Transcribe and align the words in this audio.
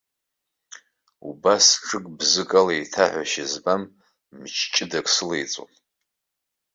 Убас 1.29 1.65
ҿык-бзык 1.87 2.51
ала 2.59 2.73
еиҭаҳәашьа 2.75 3.45
змам 3.51 3.81
мыч 4.37 4.55
ҷыдак 4.73 5.07
сылеиҵон. 5.13 5.71